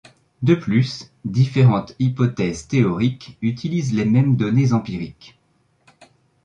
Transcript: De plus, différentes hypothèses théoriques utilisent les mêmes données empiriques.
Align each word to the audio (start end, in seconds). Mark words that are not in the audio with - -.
De 0.41 0.55
plus, 0.55 1.11
différentes 1.25 1.95
hypothèses 1.99 2.65
théoriques 2.67 3.37
utilisent 3.43 3.93
les 3.93 4.05
mêmes 4.05 4.35
données 4.35 4.73
empiriques. 4.73 5.37